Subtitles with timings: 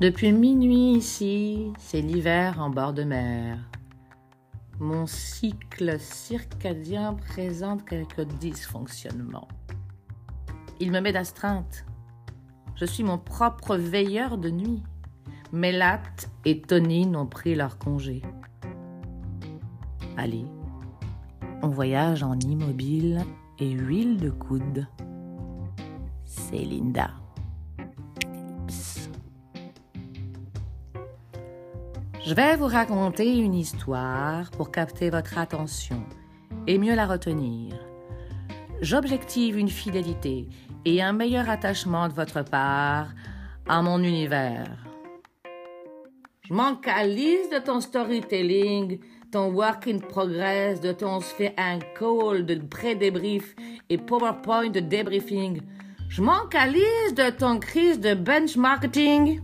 [0.00, 3.58] Depuis minuit ici, c'est l'hiver en bord de mer.
[4.78, 9.48] Mon cycle circadien présente quelques dysfonctionnements.
[10.80, 11.84] Il me met d'astreinte.
[12.76, 14.82] Je suis mon propre veilleur de nuit.
[15.52, 18.22] Mélatte et Tonine ont pris leur congé.
[20.16, 20.46] Allez,
[21.60, 23.20] on voyage en immobile
[23.58, 24.86] et huile de coude.
[26.24, 27.19] C'est Linda.
[32.22, 36.04] Je vais vous raconter une histoire pour capter votre attention
[36.66, 37.74] et mieux la retenir.
[38.82, 40.46] J'objective une fidélité
[40.84, 43.08] et un meilleur attachement de votre part
[43.66, 44.76] à mon univers.
[46.42, 49.00] Je m'en calise de ton storytelling,
[49.32, 53.56] ton work in progress, de ton fait un call de pré-débrief
[53.88, 55.62] et PowerPoint de debriefing.
[56.10, 59.40] Je m'en calise de ton crise de benchmarking.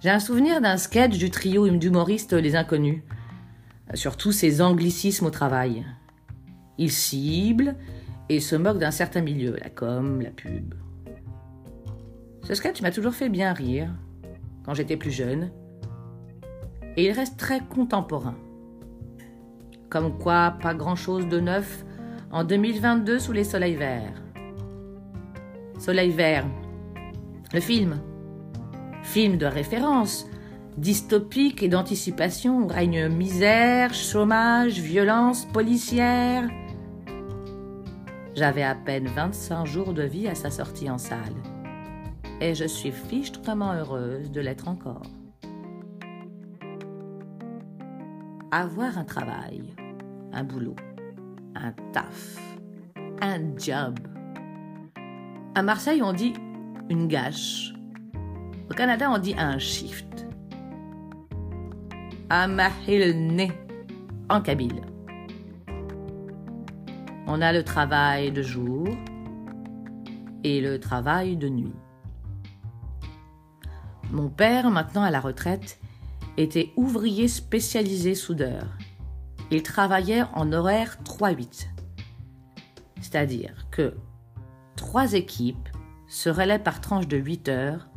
[0.00, 3.02] J'ai un souvenir d'un sketch du trio d'humoristes Les Inconnus,
[3.94, 5.84] sur tous ces anglicismes au travail.
[6.78, 7.74] Ils ciblent
[8.28, 10.74] et se moquent d'un certain milieu, la com, la pub.
[12.44, 13.90] Ce sketch m'a toujours fait bien rire
[14.64, 15.50] quand j'étais plus jeune,
[16.96, 18.36] et il reste très contemporain.
[19.90, 21.84] Comme quoi, pas grand-chose de neuf
[22.30, 24.22] en 2022 sous les soleils verts.
[25.80, 26.46] Soleil vert,
[27.52, 28.00] le film
[29.08, 30.26] Film de référence,
[30.76, 36.46] dystopique et d'anticipation, où règne misère, chômage, violence policière.
[38.34, 41.34] J'avais à peine 25 jours de vie à sa sortie en salle.
[42.42, 45.06] Et je suis fichtrement heureuse de l'être encore.
[48.50, 49.74] Avoir un travail,
[50.34, 50.76] un boulot,
[51.54, 52.36] un taf,
[53.22, 54.00] un job.
[55.54, 56.34] À Marseille, on dit
[56.90, 57.72] une gâche
[58.70, 60.26] au Canada, on dit un shift.
[62.30, 63.48] Amahilne
[64.28, 64.82] en kabyle.
[67.26, 68.88] On a le travail de jour
[70.44, 71.74] et le travail de nuit.
[74.10, 75.78] Mon père, maintenant à la retraite,
[76.36, 78.64] était ouvrier spécialisé soudeur.
[79.50, 81.68] Il travaillait en horaire 3-8.
[83.00, 83.94] C'est-à-dire que
[84.76, 85.68] trois équipes
[86.06, 87.88] se relaient par tranche de 8 heures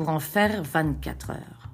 [0.00, 1.70] pour en faire 24 heures.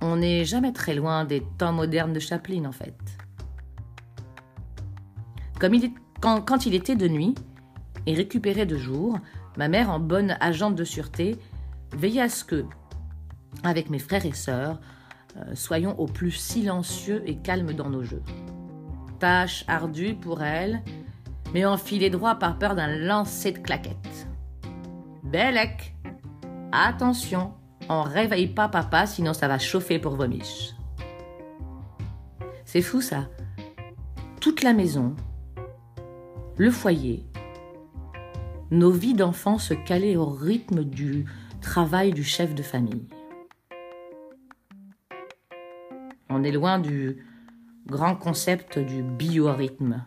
[0.00, 2.98] On n'est jamais très loin des temps modernes de Chaplin en fait.
[5.60, 7.36] Comme il quand, quand il était de nuit
[8.06, 9.16] et récupéré de jour,
[9.56, 11.38] ma mère, en bonne agente de sûreté,
[11.96, 12.64] veillait à ce que,
[13.62, 14.80] avec mes frères et sœurs,
[15.36, 18.24] euh, soyons au plus silencieux et calmes dans nos jeux.
[19.20, 20.82] Tâche ardue pour elle,
[21.54, 24.26] mais enfilée droit par peur d'un lancer de claquettes.
[25.22, 25.94] Bellec
[26.70, 27.54] Attention,
[27.88, 30.74] on réveille pas papa sinon ça va chauffer pour vos miches.
[32.66, 33.28] C'est fou ça.
[34.40, 35.16] Toute la maison,
[36.58, 37.24] le foyer,
[38.70, 41.24] nos vies d'enfants se calaient au rythme du
[41.62, 43.08] travail du chef de famille.
[46.28, 47.24] On est loin du
[47.86, 50.04] grand concept du biorhythme.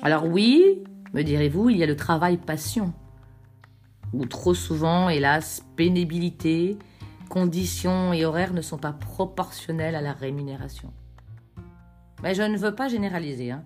[0.00, 2.94] Alors oui, me direz-vous, il y a le travail passion
[4.12, 6.78] où trop souvent, hélas, pénibilité,
[7.28, 10.92] conditions et horaires ne sont pas proportionnels à la rémunération.
[12.22, 13.50] Mais je ne veux pas généraliser.
[13.50, 13.62] Hein.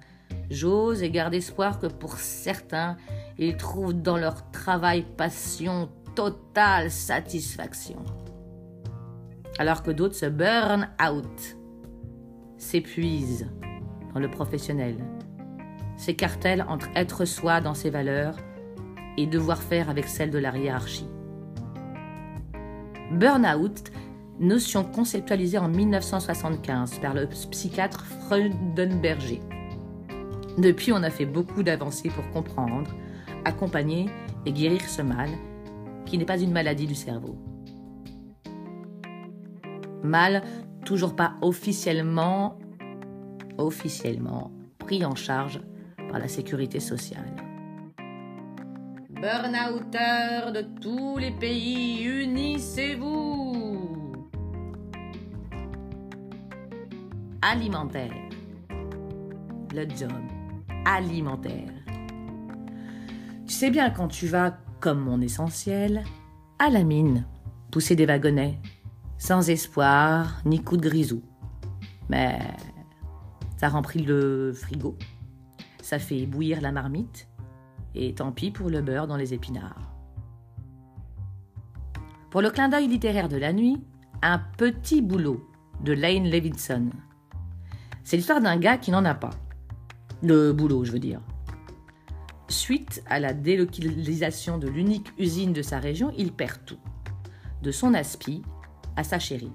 [0.50, 2.96] J'ose et garde espoir que pour certains,
[3.38, 8.04] ils trouvent dans leur travail passion, totale satisfaction.
[9.58, 11.56] Alors que d'autres se burn out,
[12.58, 13.48] s'épuisent
[14.12, 14.96] dans le professionnel,
[15.96, 18.36] s'écartèlent entre être soi dans ses valeurs
[19.16, 21.08] et devoir faire avec celle de la hiérarchie.
[23.12, 23.92] Burnout,
[24.40, 29.40] notion conceptualisée en 1975 par le psychiatre Freudenberger.
[30.58, 32.90] Depuis, on a fait beaucoup d'avancées pour comprendre,
[33.44, 34.08] accompagner
[34.46, 35.30] et guérir ce mal,
[36.06, 37.36] qui n'est pas une maladie du cerveau.
[40.02, 40.42] Mal
[40.84, 42.58] toujours pas officiellement,
[43.58, 45.60] officiellement pris en charge
[46.10, 47.41] par la sécurité sociale.
[49.22, 53.52] Burnouters de tous les pays, unissez-vous
[57.40, 58.12] Alimentaire.
[59.72, 60.10] Le job
[60.84, 61.70] alimentaire.
[63.46, 66.02] Tu sais bien quand tu vas, comme mon essentiel,
[66.58, 67.24] à la mine,
[67.70, 68.58] pousser des wagonnets,
[69.18, 71.22] sans espoir ni coup de grisou.
[72.08, 72.40] Mais
[73.56, 74.98] ça remplit le frigo,
[75.80, 77.28] ça fait bouillir la marmite,
[77.94, 79.92] Et tant pis pour le beurre dans les épinards.
[82.30, 83.82] Pour le clin d'œil littéraire de la nuit,
[84.22, 85.46] un petit boulot
[85.82, 86.90] de Lane Levinson.
[88.04, 89.30] C'est l'histoire d'un gars qui n'en a pas.
[90.22, 91.20] Le boulot, je veux dire.
[92.48, 96.78] Suite à la délocalisation de l'unique usine de sa région, il perd tout.
[97.62, 98.42] De son aspi
[98.96, 99.52] à sa chérie.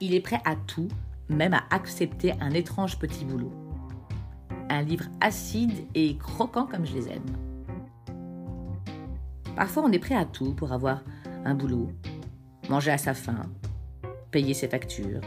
[0.00, 0.88] Il est prêt à tout,
[1.28, 3.52] même à accepter un étrange petit boulot.
[4.72, 7.26] Un livre acide et croquant comme je les aime.
[9.54, 11.02] Parfois, on est prêt à tout pour avoir
[11.44, 11.90] un boulot,
[12.70, 13.52] manger à sa faim,
[14.30, 15.20] payer ses factures,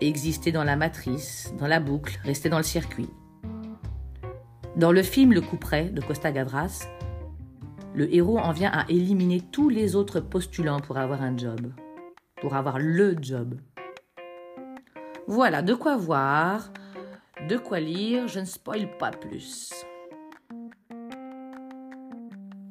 [0.00, 3.10] exister dans la matrice, dans la boucle, rester dans le circuit.
[4.74, 6.88] Dans le film Le coup près de Costa Gavras,
[7.94, 11.74] le héros en vient à éliminer tous les autres postulants pour avoir un job,
[12.40, 13.60] pour avoir le job.
[15.26, 16.70] Voilà, de quoi voir,
[17.48, 19.72] de quoi lire, je ne spoil pas plus.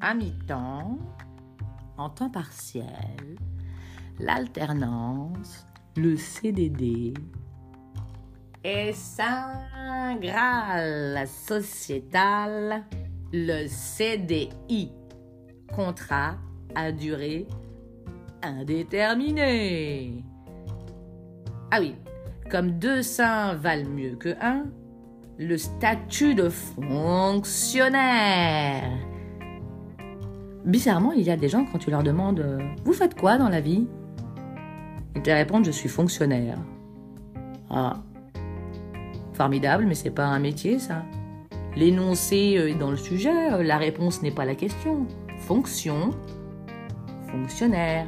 [0.02, 0.98] À mi-temps,
[1.98, 3.38] en temps partiel,
[4.20, 5.66] l'alternance,
[5.96, 7.14] le CDD
[8.64, 12.84] et Saint Graal sociétal,
[13.32, 14.92] le CDI,
[15.74, 16.36] contrat
[16.74, 17.48] à durée
[18.42, 20.24] indéterminée.
[21.72, 21.96] Ah oui,
[22.50, 24.66] comme deux saints valent mieux que un,
[25.38, 28.90] le statut de fonctionnaire
[30.66, 33.50] Bizarrement, il y a des gens, quand tu leur demandes euh, Vous faites quoi dans
[33.50, 33.88] la vie?
[35.16, 36.58] Ils te répondent Je suis fonctionnaire.
[37.70, 38.02] Ah.
[39.34, 41.04] Formidable, mais c'est pas un métier, ça.
[41.76, 45.06] L'énoncé est dans le sujet, euh, la réponse n'est pas la question.
[45.40, 46.12] Fonction,
[47.28, 48.08] fonctionnaire.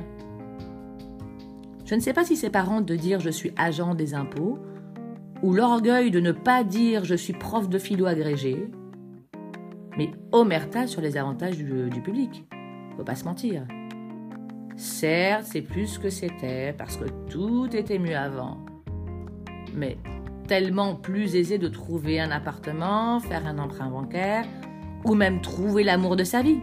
[1.87, 4.59] Je ne sais pas si c'est parents de dire je suis agent des impôts,
[5.41, 8.69] ou l'orgueil de ne pas dire je suis prof de philo agrégé,
[9.97, 12.45] mais omerta sur les avantages du, public.
[12.97, 13.65] Faut pas se mentir.
[14.75, 18.57] Certes, c'est plus que c'était, parce que tout était mieux avant.
[19.73, 19.97] Mais
[20.45, 24.45] tellement plus aisé de trouver un appartement, faire un emprunt bancaire,
[25.05, 26.59] ou même trouver l'amour de sa vie.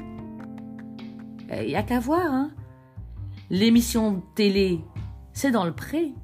[1.51, 2.51] Il n'y a qu'à voir, hein.
[3.51, 4.81] L'émission télé,
[5.35, 6.15] c'est dans le pré.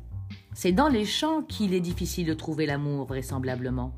[0.54, 3.92] C'est dans les champs qu'il est difficile de trouver l'amour, vraisemblablement.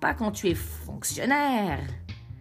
[0.00, 1.80] Pas quand tu es fonctionnaire.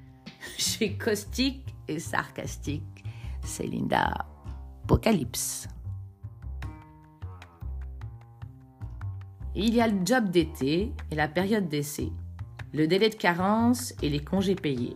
[0.57, 3.03] J'ai caustique et sarcastique.
[3.43, 4.27] C'est Linda
[4.83, 5.67] Apocalypse.
[9.55, 12.11] Il y a le job d'été et la période d'essai,
[12.73, 14.95] le délai de carence et les congés payés,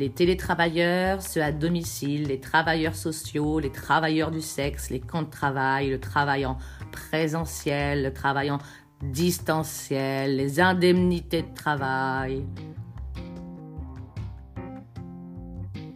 [0.00, 5.28] les télétravailleurs, ceux à domicile, les travailleurs sociaux, les travailleurs du sexe, les camps de
[5.28, 6.56] travail, le travail en
[6.90, 8.56] présentiel, le travail en
[9.02, 12.46] distanciel, les indemnités de travail,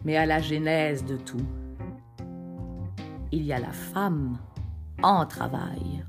[0.03, 1.45] mais à la genèse de tout.
[3.31, 4.37] Il y a la femme
[5.01, 6.05] en travail.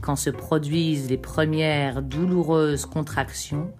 [0.00, 3.70] Quand se produisent les premières douloureuses contractions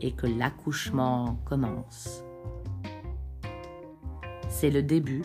[0.00, 2.24] et que l'accouchement commence.
[4.48, 5.22] C'est le début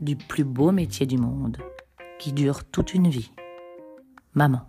[0.00, 1.58] du plus beau métier du monde
[2.18, 3.32] qui dure toute une vie.
[4.34, 4.62] Maman.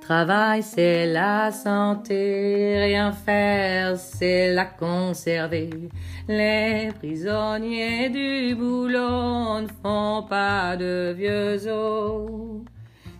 [0.00, 5.70] Travail, c'est la santé, rien faire, c'est la conserver.
[6.28, 12.62] Les prisonniers du boulot ne font pas de vieux os.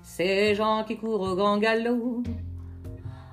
[0.03, 2.23] Ces gens qui courent au grand galop,